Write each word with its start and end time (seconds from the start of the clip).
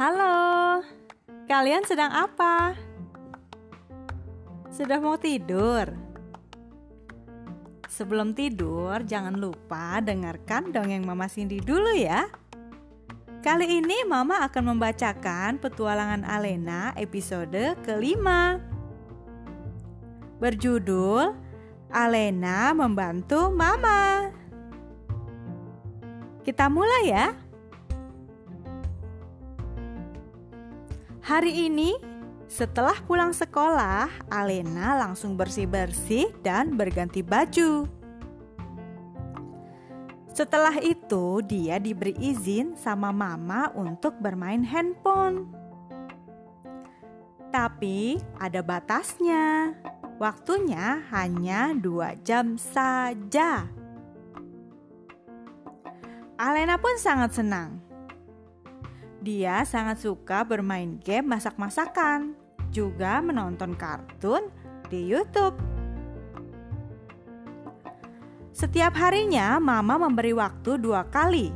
Halo, 0.00 0.80
kalian 1.44 1.84
sedang 1.84 2.08
apa? 2.08 2.72
Sudah 4.72 4.96
mau 4.96 5.20
tidur? 5.20 5.92
Sebelum 7.84 8.32
tidur, 8.32 9.04
jangan 9.04 9.36
lupa 9.36 10.00
dengarkan 10.00 10.72
dongeng 10.72 11.04
Mama 11.04 11.28
Cindy 11.28 11.60
dulu 11.60 11.92
ya. 11.92 12.32
Kali 13.44 13.84
ini 13.84 14.08
Mama 14.08 14.40
akan 14.48 14.72
membacakan 14.72 15.60
petualangan 15.60 16.24
Alena 16.24 16.96
episode 16.96 17.76
kelima. 17.84 18.56
Berjudul 20.40 21.36
Alena 21.92 22.72
membantu 22.72 23.52
Mama. 23.52 24.32
Kita 26.40 26.72
mulai 26.72 27.04
ya. 27.04 27.49
Hari 31.20 31.68
ini, 31.68 32.00
setelah 32.48 32.96
pulang 33.04 33.36
sekolah, 33.36 34.08
Alena 34.32 34.96
langsung 34.96 35.36
bersih-bersih 35.36 36.32
dan 36.40 36.80
berganti 36.80 37.20
baju. 37.20 37.84
Setelah 40.32 40.80
itu, 40.80 41.44
dia 41.44 41.76
diberi 41.76 42.16
izin 42.16 42.72
sama 42.72 43.12
mama 43.12 43.68
untuk 43.76 44.16
bermain 44.16 44.64
handphone. 44.64 45.44
Tapi 47.52 48.16
ada 48.40 48.64
batasnya. 48.64 49.76
Waktunya 50.16 51.04
hanya 51.12 51.76
dua 51.76 52.16
jam 52.24 52.56
saja. 52.56 53.68
Alena 56.40 56.80
pun 56.80 56.96
sangat 56.96 57.36
senang 57.36 57.89
dia 59.20 59.60
sangat 59.68 60.00
suka 60.00 60.40
bermain 60.48 60.96
game 61.04 61.28
masak-masakan, 61.36 62.32
juga 62.72 63.20
menonton 63.20 63.76
kartun 63.76 64.48
di 64.88 65.12
YouTube. 65.12 65.54
Setiap 68.56 68.96
harinya, 68.96 69.60
Mama 69.60 70.00
memberi 70.00 70.32
waktu 70.32 70.80
dua 70.80 71.04
kali 71.08 71.52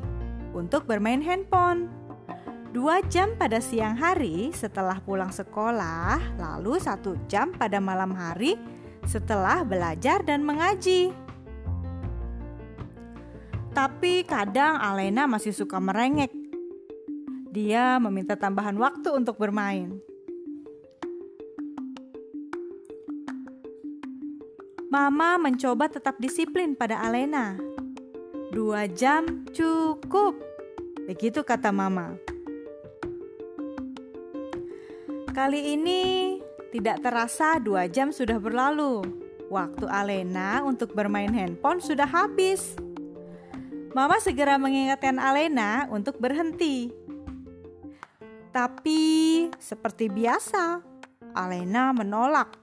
untuk 0.52 0.84
bermain 0.84 1.24
handphone. 1.24 1.88
Dua 2.74 3.00
jam 3.06 3.32
pada 3.38 3.62
siang 3.64 3.96
hari 3.96 4.52
setelah 4.52 5.00
pulang 5.00 5.30
sekolah, 5.32 6.36
lalu 6.36 6.76
satu 6.76 7.16
jam 7.30 7.54
pada 7.54 7.80
malam 7.80 8.12
hari 8.12 8.60
setelah 9.08 9.62
belajar 9.64 10.20
dan 10.26 10.44
mengaji. 10.44 11.14
Tapi 13.74 14.22
kadang 14.22 14.78
Alena 14.78 15.26
masih 15.26 15.50
suka 15.50 15.82
merengek 15.82 16.43
dia 17.54 18.02
meminta 18.02 18.34
tambahan 18.34 18.74
waktu 18.74 19.14
untuk 19.14 19.38
bermain. 19.38 20.02
Mama 24.90 25.38
mencoba 25.38 25.86
tetap 25.86 26.18
disiplin 26.18 26.74
pada 26.74 26.98
Alena. 26.98 27.54
Dua 28.50 28.90
jam 28.90 29.46
cukup, 29.54 30.34
begitu 31.06 31.46
kata 31.46 31.70
Mama. 31.70 32.18
Kali 35.34 35.74
ini 35.74 36.38
tidak 36.74 37.02
terasa 37.02 37.58
dua 37.58 37.86
jam 37.90 38.10
sudah 38.10 38.38
berlalu. 38.38 39.02
Waktu 39.50 39.86
Alena 39.86 40.62
untuk 40.66 40.94
bermain 40.94 41.30
handphone 41.30 41.78
sudah 41.78 42.06
habis. 42.06 42.74
Mama 43.94 44.18
segera 44.18 44.58
mengingatkan 44.58 45.18
Alena 45.22 45.86
untuk 45.90 46.18
berhenti. 46.18 47.03
Tapi 48.54 49.02
seperti 49.58 50.06
biasa, 50.06 50.78
Alena 51.34 51.90
menolak. 51.90 52.54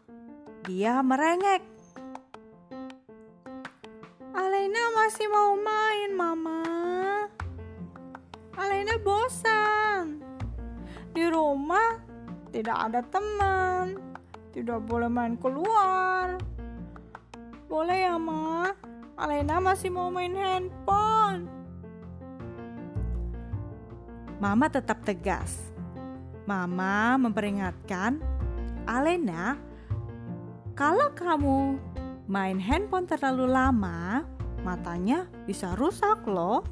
Dia 0.64 1.04
merengek. 1.04 1.60
Alena 4.32 4.84
masih 4.96 5.28
mau 5.28 5.52
main, 5.60 6.16
Mama. 6.16 6.64
Alena 8.56 8.96
bosan. 9.04 10.24
Di 11.12 11.28
rumah 11.28 12.00
tidak 12.56 12.78
ada 12.88 13.04
teman. 13.04 14.00
Tidak 14.56 14.80
boleh 14.88 15.12
main 15.12 15.36
keluar. 15.36 16.40
Boleh 17.68 18.08
ya, 18.08 18.16
Ma? 18.16 18.72
Alena 19.20 19.60
masih 19.60 19.92
mau 19.92 20.08
main 20.08 20.32
handphone. 20.40 21.52
Mama 24.40 24.72
tetap 24.72 25.04
tegas. 25.04 25.71
Mama 26.50 27.22
memperingatkan, 27.22 28.18
Alena, 28.90 29.54
kalau 30.74 31.14
kamu 31.14 31.78
main 32.26 32.58
handphone 32.58 33.06
terlalu 33.06 33.46
lama, 33.46 34.26
matanya 34.66 35.30
bisa 35.46 35.78
rusak 35.78 36.26
loh. 36.26 36.66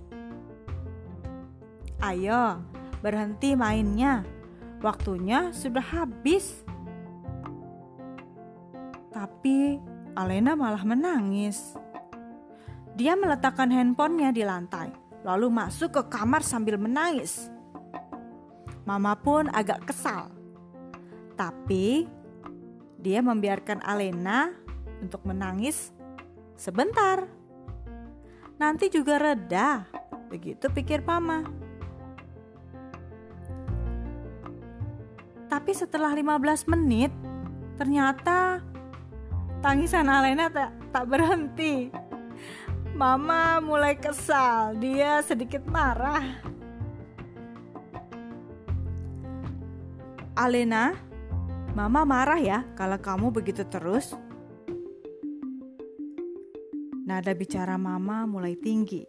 Ayo, 2.01 2.63
berhenti 3.03 3.53
mainnya. 3.53 4.25
Waktunya 4.79 5.51
sudah 5.51 5.83
habis. 5.83 6.63
Tapi 9.11 9.77
Alena 10.15 10.55
malah 10.55 10.81
menangis. 10.87 11.75
Dia 12.95 13.19
meletakkan 13.19 13.67
handphonenya 13.67 14.31
di 14.31 14.43
lantai, 14.47 14.89
lalu 15.27 15.51
masuk 15.51 15.91
ke 15.99 16.03
kamar 16.07 16.39
sambil 16.41 16.79
menangis. 16.79 17.51
Mama 18.89 19.13
pun 19.13 19.45
agak 19.53 19.85
kesal. 19.85 20.33
Tapi 21.37 22.09
dia 22.97 23.21
membiarkan 23.21 23.85
Alena 23.85 24.49
untuk 24.97 25.21
menangis 25.29 25.93
sebentar. 26.57 27.29
Nanti 28.57 28.89
juga 28.89 29.21
reda, 29.21 29.85
begitu 30.33 30.73
pikir 30.73 31.05
Mama. 31.05 31.45
Tapi 35.53 35.71
setelah 35.77 36.09
15 36.09 36.65
menit, 36.73 37.13
ternyata 37.77 38.57
tangisan 39.61 40.09
Alena 40.09 40.49
tak, 40.49 40.73
tak 40.89 41.05
berhenti. 41.05 41.93
Mama 42.97 43.61
mulai 43.61 43.93
kesal, 43.93 44.81
dia 44.81 45.21
sedikit 45.21 45.61
marah. 45.69 46.49
Alena, 50.39 50.95
Mama 51.75 52.07
marah 52.07 52.39
ya 52.39 52.63
kalau 52.79 52.95
kamu 52.95 53.27
begitu 53.27 53.67
terus. 53.67 54.15
Nada 57.03 57.35
bicara 57.35 57.75
Mama 57.75 58.23
mulai 58.23 58.55
tinggi. 58.55 59.03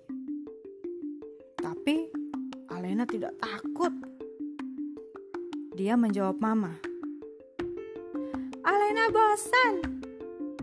Tapi 1.55 2.11
Alena 2.75 3.07
tidak 3.07 3.39
takut. 3.39 3.95
Dia 5.79 5.95
menjawab 5.95 6.35
Mama. 6.43 6.75
Alena 8.67 9.07
bosan. 9.15 10.03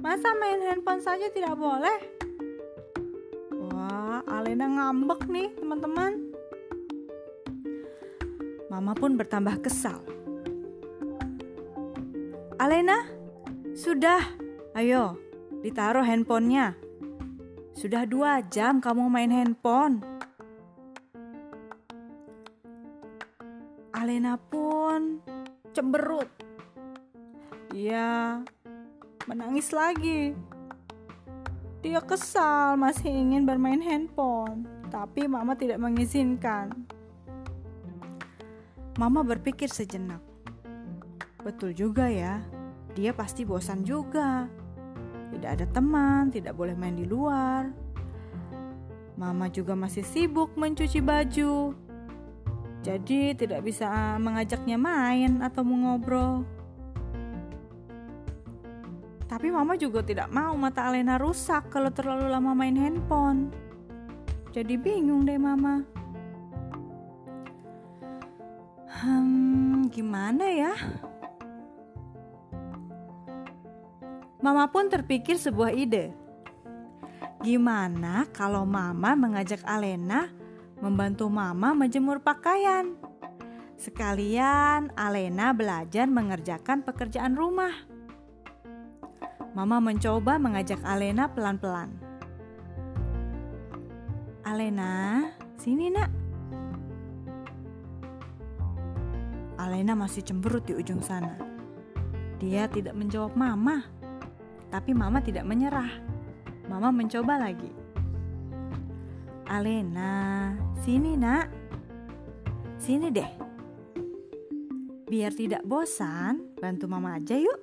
Masa 0.03 0.35
main 0.35 0.59
handphone 0.67 0.99
saja 0.99 1.31
tidak 1.31 1.55
boleh? 1.55 1.95
Wah, 3.71 4.19
Alena 4.27 4.67
ngambek 4.67 5.31
nih 5.31 5.47
teman-teman. 5.55 6.27
Mama 8.67 8.91
pun 8.99 9.15
bertambah 9.15 9.63
kesal. 9.63 10.16
Alena, 12.67 12.99
sudah, 13.79 14.19
ayo 14.75 15.15
ditaruh 15.63 16.03
handphonenya. 16.03 16.75
Sudah 17.71 18.03
dua 18.03 18.43
jam 18.43 18.83
kamu 18.83 19.07
main 19.07 19.31
handphone. 19.31 20.03
Alena 23.95 24.35
pun 24.35 25.23
cemberut. 25.71 26.27
Dia 27.71 28.43
menangis 29.31 29.71
lagi. 29.71 30.35
Dia 31.79 32.03
kesal 32.03 32.75
masih 32.75 33.07
ingin 33.07 33.47
bermain 33.47 33.79
handphone, 33.79 34.67
tapi 34.91 35.23
mama 35.23 35.55
tidak 35.55 35.79
mengizinkan. 35.79 36.75
Mama 38.99 39.23
berpikir 39.23 39.71
sejenak. 39.71 40.19
Betul 41.47 41.71
juga 41.71 42.11
ya, 42.11 42.43
dia 42.97 43.13
pasti 43.13 43.45
bosan 43.45 43.85
juga. 43.85 44.49
Tidak 45.29 45.51
ada 45.53 45.69
teman, 45.69 46.33
tidak 46.33 46.57
boleh 46.57 46.73
main 46.73 46.97
di 46.97 47.05
luar. 47.05 47.69
Mama 49.13 49.53
juga 49.53 49.77
masih 49.77 50.01
sibuk 50.01 50.57
mencuci 50.57 50.97
baju. 50.97 51.77
Jadi 52.81 53.37
tidak 53.37 53.61
bisa 53.61 54.17
mengajaknya 54.17 54.81
main 54.81 55.45
atau 55.45 55.61
mengobrol. 55.61 56.41
Tapi 59.29 59.53
mama 59.53 59.77
juga 59.77 60.01
tidak 60.01 60.33
mau 60.33 60.57
mata 60.57 60.89
Alena 60.89 61.21
rusak 61.21 61.69
kalau 61.69 61.93
terlalu 61.93 62.33
lama 62.33 62.57
main 62.57 62.73
handphone. 62.73 63.53
Jadi 64.55 64.73
bingung 64.73 65.27
deh 65.27 65.37
mama. 65.37 65.85
Hmm, 68.89 69.85
gimana 69.93 70.49
ya? 70.49 70.73
Mama 74.47 74.71
pun 74.71 74.87
terpikir 74.87 75.35
sebuah 75.35 75.75
ide. 75.75 76.15
Gimana 77.43 78.23
kalau 78.31 78.63
Mama 78.63 79.11
mengajak 79.11 79.59
Alena 79.67 80.31
membantu 80.79 81.27
Mama 81.27 81.75
menjemur 81.75 82.23
pakaian? 82.23 82.95
Sekalian 83.75 84.95
Alena 84.95 85.51
belajar 85.51 86.07
mengerjakan 86.07 86.79
pekerjaan 86.79 87.35
rumah. 87.35 87.75
Mama 89.51 89.83
mencoba 89.83 90.39
mengajak 90.39 90.79
Alena 90.87 91.27
pelan-pelan. 91.27 91.91
Alena, 94.47 95.27
sini 95.59 95.91
nak. 95.91 96.07
Alena 99.59 99.91
masih 99.91 100.23
cemberut 100.23 100.63
di 100.63 100.71
ujung 100.71 101.03
sana. 101.03 101.35
Dia 102.39 102.71
tidak 102.71 102.95
menjawab 102.95 103.35
Mama, 103.35 103.96
tapi 104.67 104.91
Mama 104.91 105.23
tidak 105.23 105.47
menyerah. 105.47 105.91
Mama 106.67 106.91
mencoba 106.91 107.39
lagi. 107.39 107.71
Alena, 109.47 110.51
sini 110.83 111.15
nak. 111.15 111.47
Sini 112.75 113.07
deh. 113.07 113.31
Biar 115.07 115.31
tidak 115.31 115.63
bosan, 115.63 116.59
bantu 116.59 116.91
mama 116.91 117.15
aja 117.15 117.39
yuk. 117.39 117.59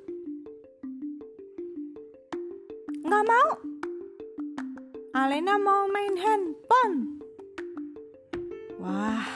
Nggak 3.05 3.25
mau. 3.29 3.51
Alena 5.13 5.61
mau 5.61 5.85
main 5.93 6.17
handphone. 6.17 7.21
Wah, 8.81 9.29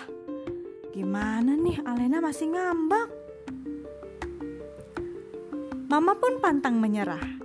gimana 0.97 1.53
nih 1.53 1.85
Alena 1.85 2.25
masih 2.25 2.49
ngambek. 2.49 3.09
Mama 5.93 6.17
pun 6.17 6.41
pantang 6.41 6.81
menyerah. 6.81 7.38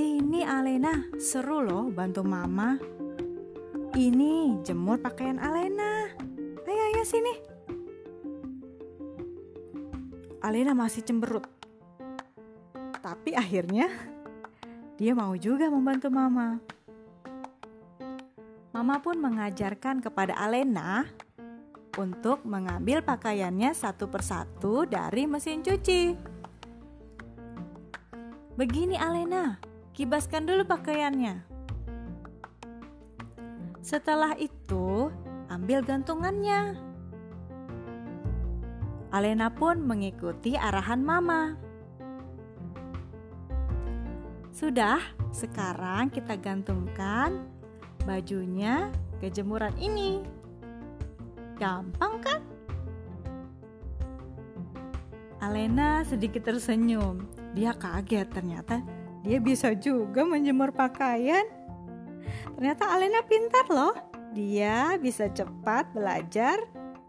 Sini 0.00 0.40
Alena, 0.48 1.12
seru 1.20 1.60
loh 1.60 1.92
bantu 1.92 2.24
mama. 2.24 2.80
Ini 3.92 4.56
jemur 4.64 4.96
pakaian 4.96 5.36
Alena. 5.36 6.08
Ayo 6.64 6.82
ayo 6.88 7.04
sini. 7.04 7.36
Alena 10.40 10.72
masih 10.72 11.04
cemberut. 11.04 11.44
Tapi 13.04 13.36
akhirnya 13.36 13.92
dia 14.96 15.12
mau 15.12 15.36
juga 15.36 15.68
membantu 15.68 16.08
mama. 16.08 16.56
Mama 18.72 19.04
pun 19.04 19.20
mengajarkan 19.20 20.00
kepada 20.00 20.32
Alena 20.32 21.04
untuk 22.00 22.40
mengambil 22.48 23.04
pakaiannya 23.04 23.76
satu 23.76 24.08
persatu 24.08 24.88
dari 24.88 25.28
mesin 25.28 25.60
cuci. 25.60 26.16
Begini 28.56 28.96
Alena, 28.96 29.68
Kibaskan 29.90 30.46
dulu 30.46 30.62
pakaiannya. 30.64 31.42
Setelah 33.82 34.38
itu, 34.38 35.10
ambil 35.50 35.82
gantungannya. 35.82 36.78
Alena 39.10 39.50
pun 39.50 39.82
mengikuti 39.82 40.54
arahan 40.54 41.02
Mama. 41.02 41.58
Sudah, 44.54 45.02
sekarang 45.34 46.14
kita 46.14 46.38
gantungkan 46.38 47.42
bajunya 48.06 48.94
ke 49.18 49.26
jemuran 49.26 49.74
ini. 49.82 50.22
Gampang 51.58 52.22
kan? 52.22 52.40
Alena 55.42 56.06
sedikit 56.06 56.46
tersenyum. 56.46 57.26
Dia 57.56 57.74
kaget 57.74 58.30
ternyata 58.30 58.99
dia 59.20 59.38
bisa 59.40 59.76
juga 59.76 60.24
menjemur 60.24 60.72
pakaian. 60.72 61.44
Ternyata 62.56 62.88
Alena 62.88 63.20
pintar 63.24 63.66
loh. 63.68 63.94
Dia 64.32 64.96
bisa 64.96 65.26
cepat 65.28 65.90
belajar 65.92 66.56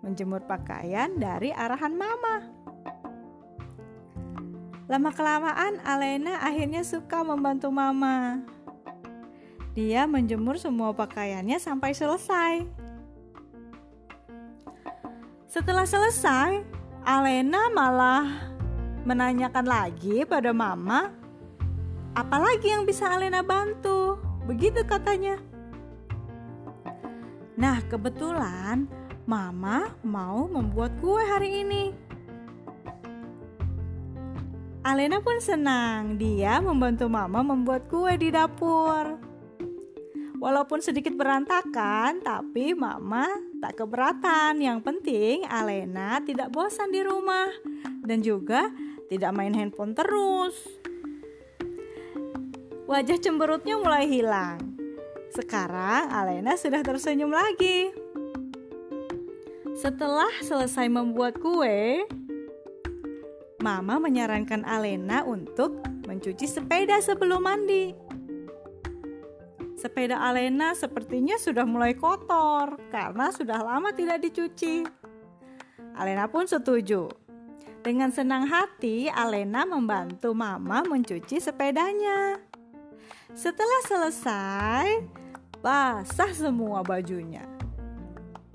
menjemur 0.02 0.42
pakaian 0.44 1.14
dari 1.16 1.54
arahan 1.54 1.94
mama. 1.94 2.36
Lama-kelamaan 4.92 5.80
Alena 5.88 6.44
akhirnya 6.44 6.84
suka 6.84 7.24
membantu 7.24 7.72
mama. 7.72 8.44
Dia 9.72 10.04
menjemur 10.04 10.60
semua 10.60 10.92
pakaiannya 10.92 11.56
sampai 11.56 11.96
selesai. 11.96 12.68
Setelah 15.48 15.88
selesai, 15.88 16.60
Alena 17.08 17.72
malah 17.72 18.52
menanyakan 19.08 19.64
lagi 19.64 20.28
pada 20.28 20.52
mama 20.52 21.21
Apalagi 22.12 22.68
yang 22.68 22.84
bisa 22.84 23.08
Alena 23.08 23.40
bantu? 23.40 24.20
Begitu 24.44 24.84
katanya. 24.84 25.40
Nah, 27.56 27.80
kebetulan 27.88 28.90
Mama 29.24 29.96
mau 30.04 30.44
membuat 30.50 30.98
kue 31.00 31.24
hari 31.24 31.64
ini. 31.64 31.96
Alena 34.82 35.22
pun 35.24 35.40
senang 35.40 36.20
dia 36.20 36.60
membantu 36.60 37.08
Mama 37.08 37.40
membuat 37.46 37.88
kue 37.88 38.18
di 38.20 38.28
dapur. 38.28 39.16
Walaupun 40.42 40.82
sedikit 40.82 41.14
berantakan, 41.16 42.20
tapi 42.20 42.76
Mama 42.76 43.30
tak 43.64 43.80
keberatan. 43.80 44.60
Yang 44.60 44.84
penting 44.84 45.48
Alena 45.48 46.20
tidak 46.26 46.52
bosan 46.52 46.92
di 46.92 47.06
rumah 47.08 47.48
dan 48.04 48.20
juga 48.20 48.68
tidak 49.08 49.32
main 49.32 49.56
handphone 49.56 49.96
terus. 49.96 50.81
Wajah 52.92 53.24
cemberutnya 53.24 53.80
mulai 53.80 54.04
hilang. 54.04 54.60
Sekarang 55.32 56.12
Alena 56.12 56.60
sudah 56.60 56.84
tersenyum 56.84 57.32
lagi. 57.32 57.88
Setelah 59.80 60.28
selesai 60.44 60.92
membuat 60.92 61.40
kue, 61.40 62.04
Mama 63.64 63.96
menyarankan 63.96 64.68
Alena 64.68 65.24
untuk 65.24 65.80
mencuci 66.04 66.44
sepeda 66.44 67.00
sebelum 67.00 67.48
mandi. 67.48 67.96
Sepeda 69.80 70.28
Alena 70.28 70.76
sepertinya 70.76 71.40
sudah 71.40 71.64
mulai 71.64 71.96
kotor 71.96 72.76
karena 72.92 73.32
sudah 73.32 73.64
lama 73.64 73.96
tidak 73.96 74.20
dicuci. 74.20 74.84
Alena 75.96 76.28
pun 76.28 76.44
setuju. 76.44 77.08
Dengan 77.88 78.12
senang 78.12 78.52
hati, 78.52 79.08
Alena 79.08 79.64
membantu 79.64 80.36
Mama 80.36 80.84
mencuci 80.84 81.40
sepedanya. 81.40 82.51
Setelah 83.32 83.82
selesai, 83.88 85.08
basah 85.64 86.32
semua 86.36 86.84
bajunya. 86.84 87.48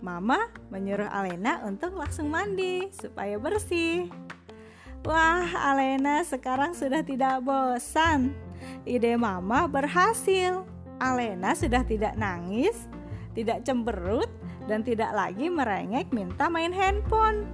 Mama 0.04 0.52
menyuruh 0.68 1.08
Alena 1.08 1.64
untuk 1.64 1.96
langsung 1.96 2.28
mandi 2.28 2.92
supaya 2.92 3.40
bersih. 3.40 4.12
Wah, 5.08 5.48
Alena 5.72 6.20
sekarang 6.20 6.76
sudah 6.76 7.00
tidak 7.00 7.40
bosan. 7.40 8.36
Ide 8.84 9.16
Mama 9.16 9.64
berhasil. 9.64 10.68
Alena 11.00 11.56
sudah 11.56 11.80
tidak 11.80 12.12
nangis, 12.20 12.76
tidak 13.32 13.64
cemberut, 13.64 14.28
dan 14.68 14.84
tidak 14.84 15.08
lagi 15.16 15.48
merengek 15.48 16.12
minta 16.12 16.52
main 16.52 16.76
handphone. 16.76 17.48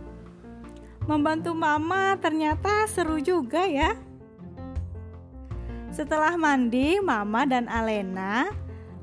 Membantu 1.07 1.55
Mama 1.55 2.19
ternyata 2.19 2.91
seru 2.91 3.23
juga 3.23 3.63
ya. 3.63 3.95
Setelah 5.93 6.41
mandi, 6.41 6.97
Mama 7.05 7.45
dan 7.45 7.69
Alena 7.69 8.49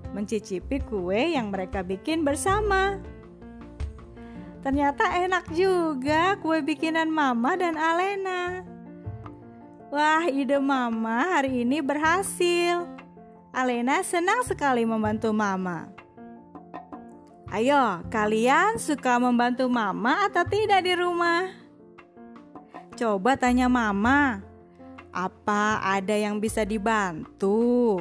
mencicipi 0.10 0.82
kue 0.82 1.38
yang 1.38 1.54
mereka 1.54 1.86
bikin 1.86 2.26
bersama. 2.26 2.98
Ternyata 4.66 5.22
enak 5.22 5.54
juga 5.54 6.34
kue 6.42 6.66
bikinan 6.66 7.14
Mama 7.14 7.54
dan 7.54 7.78
Alena. 7.78 8.66
Wah, 9.94 10.26
ide 10.34 10.58
Mama 10.58 11.38
hari 11.38 11.62
ini 11.62 11.78
berhasil. 11.78 12.90
Alena 13.54 14.02
senang 14.02 14.42
sekali 14.42 14.82
membantu 14.82 15.30
Mama. 15.30 15.94
Ayo, 17.54 18.02
kalian 18.10 18.82
suka 18.82 19.22
membantu 19.22 19.70
Mama 19.70 20.26
atau 20.26 20.42
tidak 20.42 20.86
di 20.86 20.94
rumah? 20.98 21.54
Coba 22.98 23.38
tanya 23.38 23.70
Mama. 23.70 24.49
Apa 25.10 25.82
ada 25.82 26.14
yang 26.14 26.38
bisa 26.38 26.62
dibantu? 26.62 27.98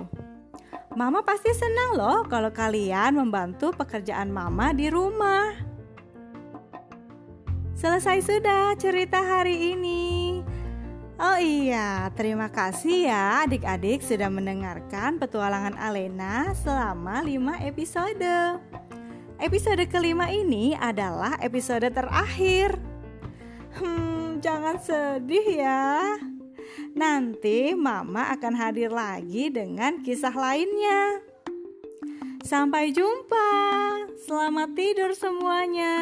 Mama 0.93 1.25
pasti 1.25 1.53
senang 1.55 1.97
loh 1.97 2.19
kalau 2.29 2.53
kalian 2.53 3.17
membantu 3.17 3.73
pekerjaan 3.73 4.29
Mama 4.29 4.77
di 4.77 4.93
rumah. 4.93 5.57
Selesai 7.79 8.27
sudah 8.27 8.75
cerita 8.75 9.23
hari 9.23 9.79
ini. 9.79 10.43
Oh 11.19 11.39
iya, 11.39 12.11
terima 12.15 12.47
kasih 12.47 13.11
ya 13.11 13.43
adik-adik 13.43 14.03
sudah 14.03 14.31
mendengarkan 14.31 15.19
petualangan 15.19 15.75
Alena 15.79 16.55
selama 16.55 17.23
5 17.23 17.67
episode. 17.67 18.35
episode 19.39 19.83
kelima 19.87 20.31
ini 20.35 20.75
adalah 20.75 21.39
episode 21.43 21.87
terakhir. 21.91 22.79
Hmm, 23.79 24.43
jangan 24.43 24.79
sedih 24.83 25.47
ya. 25.59 26.19
Nanti 26.97 27.75
Mama 27.77 28.33
akan 28.37 28.55
hadir 28.57 28.93
lagi 28.93 29.49
dengan 29.49 30.01
kisah 30.05 30.33
lainnya. 30.33 31.25
Sampai 32.45 32.93
jumpa. 32.95 33.49
Selamat 34.25 34.73
tidur 34.73 35.13
semuanya. 35.13 35.97